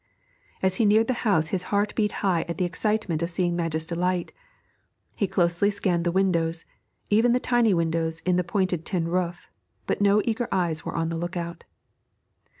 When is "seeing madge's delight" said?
3.29-4.33